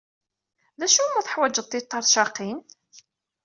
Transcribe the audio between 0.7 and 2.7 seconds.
D acu umi teḥwajed tiṭercaqin?